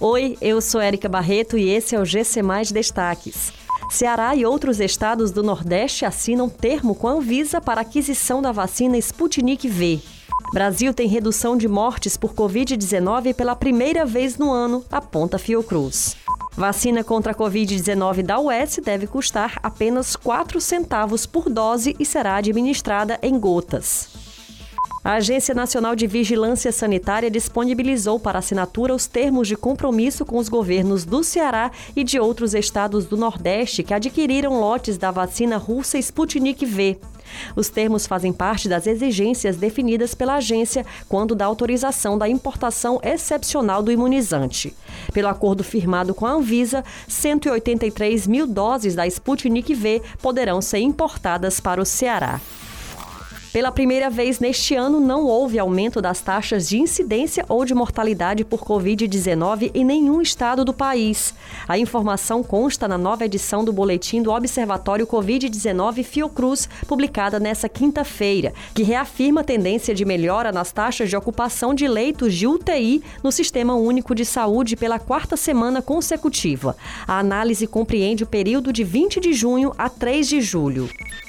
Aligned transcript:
Oi, 0.00 0.38
eu 0.40 0.60
sou 0.60 0.80
Érica 0.80 1.08
Barreto 1.08 1.58
e 1.58 1.70
esse 1.70 1.96
é 1.96 2.00
o 2.00 2.04
GC 2.04 2.40
Mais 2.40 2.70
Destaques. 2.70 3.52
Ceará 3.90 4.32
e 4.36 4.46
outros 4.46 4.78
estados 4.78 5.32
do 5.32 5.42
Nordeste 5.42 6.04
assinam 6.04 6.48
termo 6.48 6.94
com 6.94 7.08
a 7.08 7.12
Anvisa 7.14 7.60
para 7.60 7.80
aquisição 7.80 8.40
da 8.40 8.52
vacina 8.52 8.96
Sputnik 8.96 9.66
V. 9.66 9.98
Brasil 10.52 10.94
tem 10.94 11.08
redução 11.08 11.56
de 11.56 11.66
mortes 11.66 12.16
por 12.16 12.32
Covid-19 12.32 13.34
pela 13.34 13.56
primeira 13.56 14.06
vez 14.06 14.38
no 14.38 14.52
ano, 14.52 14.84
aponta 14.88 15.36
Fiocruz. 15.36 16.16
Vacina 16.56 17.02
contra 17.02 17.32
a 17.32 17.34
Covid-19 17.34 18.22
da 18.22 18.38
UES 18.38 18.78
deve 18.84 19.08
custar 19.08 19.58
apenas 19.64 20.14
4 20.14 20.60
centavos 20.60 21.26
por 21.26 21.50
dose 21.50 21.96
e 21.98 22.04
será 22.04 22.36
administrada 22.36 23.18
em 23.20 23.36
gotas. 23.36 24.27
A 25.04 25.14
Agência 25.14 25.54
Nacional 25.54 25.94
de 25.94 26.06
Vigilância 26.08 26.72
Sanitária 26.72 27.30
disponibilizou 27.30 28.18
para 28.18 28.40
assinatura 28.40 28.92
os 28.92 29.06
termos 29.06 29.46
de 29.46 29.56
compromisso 29.56 30.24
com 30.24 30.38
os 30.38 30.48
governos 30.48 31.04
do 31.04 31.22
Ceará 31.22 31.70
e 31.94 32.02
de 32.02 32.18
outros 32.18 32.52
estados 32.52 33.06
do 33.06 33.16
Nordeste 33.16 33.84
que 33.84 33.94
adquiriram 33.94 34.60
lotes 34.60 34.98
da 34.98 35.10
vacina 35.10 35.56
russa 35.56 35.98
Sputnik 35.98 36.66
V. 36.66 36.98
Os 37.54 37.68
termos 37.68 38.06
fazem 38.06 38.32
parte 38.32 38.68
das 38.68 38.86
exigências 38.86 39.56
definidas 39.56 40.14
pela 40.14 40.36
agência 40.36 40.84
quando 41.08 41.34
da 41.34 41.44
autorização 41.44 42.18
da 42.18 42.28
importação 42.28 42.98
excepcional 43.02 43.82
do 43.82 43.92
imunizante. 43.92 44.74
Pelo 45.12 45.28
acordo 45.28 45.62
firmado 45.62 46.12
com 46.12 46.26
a 46.26 46.32
Anvisa, 46.32 46.84
183 47.06 48.26
mil 48.26 48.46
doses 48.46 48.94
da 48.94 49.06
Sputnik 49.06 49.74
V 49.74 50.02
poderão 50.20 50.60
ser 50.60 50.78
importadas 50.78 51.60
para 51.60 51.80
o 51.80 51.86
Ceará. 51.86 52.40
Pela 53.58 53.72
primeira 53.72 54.08
vez 54.08 54.38
neste 54.38 54.76
ano, 54.76 55.00
não 55.00 55.24
houve 55.24 55.58
aumento 55.58 56.00
das 56.00 56.20
taxas 56.20 56.68
de 56.68 56.78
incidência 56.78 57.44
ou 57.48 57.64
de 57.64 57.74
mortalidade 57.74 58.44
por 58.44 58.60
Covid-19 58.60 59.72
em 59.74 59.84
nenhum 59.84 60.22
estado 60.22 60.64
do 60.64 60.72
país. 60.72 61.34
A 61.66 61.76
informação 61.76 62.40
consta 62.40 62.86
na 62.86 62.96
nova 62.96 63.24
edição 63.24 63.64
do 63.64 63.72
boletim 63.72 64.22
do 64.22 64.30
Observatório 64.30 65.08
Covid-19 65.08 66.04
Fiocruz, 66.04 66.68
publicada 66.86 67.40
nesta 67.40 67.68
quinta-feira, 67.68 68.54
que 68.72 68.84
reafirma 68.84 69.40
a 69.40 69.44
tendência 69.44 69.92
de 69.92 70.04
melhora 70.04 70.52
nas 70.52 70.70
taxas 70.70 71.10
de 71.10 71.16
ocupação 71.16 71.74
de 71.74 71.88
leitos 71.88 72.34
de 72.34 72.46
UTI 72.46 73.02
no 73.24 73.32
Sistema 73.32 73.74
Único 73.74 74.14
de 74.14 74.24
Saúde 74.24 74.76
pela 74.76 75.00
quarta 75.00 75.36
semana 75.36 75.82
consecutiva. 75.82 76.76
A 77.08 77.18
análise 77.18 77.66
compreende 77.66 78.22
o 78.22 78.28
período 78.28 78.72
de 78.72 78.84
20 78.84 79.18
de 79.18 79.32
junho 79.32 79.74
a 79.76 79.88
3 79.88 80.28
de 80.28 80.40
julho. 80.40 80.88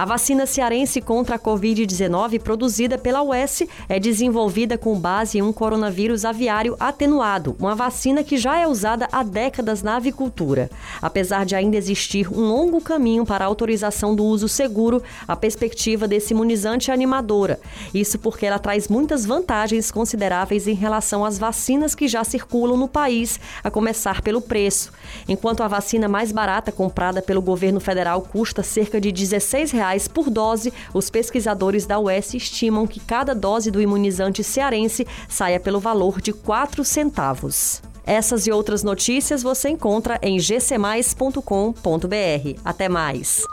A 0.00 0.06
vacina 0.06 0.46
cearense 0.46 0.98
contra 0.98 1.36
a 1.36 1.38
Covid-19 1.38 2.40
produzida 2.40 2.96
pela 2.96 3.22
UES 3.22 3.64
é 3.86 4.00
desenvolvida 4.00 4.78
com 4.78 4.98
base 4.98 5.36
em 5.36 5.42
um 5.42 5.52
coronavírus 5.52 6.24
aviário 6.24 6.74
atenuado, 6.80 7.54
uma 7.58 7.74
vacina 7.74 8.24
que 8.24 8.38
já 8.38 8.58
é 8.58 8.66
usada 8.66 9.06
há 9.12 9.22
décadas 9.22 9.82
na 9.82 9.96
avicultura. 9.96 10.70
Apesar 11.02 11.44
de 11.44 11.54
ainda 11.54 11.76
existir 11.76 12.32
um 12.32 12.40
longo 12.40 12.80
caminho 12.80 13.26
para 13.26 13.44
a 13.44 13.46
autorização 13.46 14.14
do 14.14 14.24
uso 14.24 14.48
seguro, 14.48 15.02
a 15.28 15.36
perspectiva 15.36 16.08
desse 16.08 16.32
imunizante 16.32 16.90
é 16.90 16.94
animadora. 16.94 17.60
Isso 17.92 18.18
porque 18.18 18.46
ela 18.46 18.58
traz 18.58 18.88
muitas 18.88 19.26
vantagens 19.26 19.90
consideráveis 19.90 20.66
em 20.66 20.74
relação 20.74 21.26
às 21.26 21.38
vacinas 21.38 21.94
que 21.94 22.08
já 22.08 22.24
circulam 22.24 22.78
no 22.78 22.88
país, 22.88 23.38
a 23.62 23.70
começar 23.70 24.22
pelo 24.22 24.40
preço. 24.40 24.94
Enquanto 25.28 25.62
a 25.62 25.68
vacina 25.68 26.08
mais 26.08 26.32
barata 26.32 26.72
comprada 26.72 27.20
pelo 27.20 27.42
governo 27.42 27.80
federal 27.80 28.22
custa 28.22 28.62
cerca 28.62 28.98
de 28.98 29.12
16 29.12 29.72
reais 29.72 29.89
reais 29.90 30.06
por 30.06 30.30
dose, 30.30 30.72
os 30.94 31.10
pesquisadores 31.10 31.86
da 31.86 31.98
UES 31.98 32.34
estimam 32.34 32.86
que 32.86 33.00
cada 33.00 33.34
dose 33.34 33.70
do 33.70 33.80
imunizante 33.80 34.44
cearense 34.44 35.06
saia 35.28 35.58
pelo 35.58 35.80
valor 35.80 36.20
de 36.20 36.32
4 36.32 36.84
centavos. 36.84 37.82
Essas 38.04 38.46
e 38.46 38.52
outras 38.52 38.82
notícias 38.82 39.42
você 39.42 39.68
encontra 39.68 40.18
em 40.22 40.38
gcmais.com.br. 40.38 41.40
Até 42.64 42.88
mais! 42.88 43.44